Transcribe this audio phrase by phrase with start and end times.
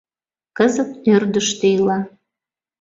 [0.57, 1.99] Кызыт ӧрдыжтӧ ила.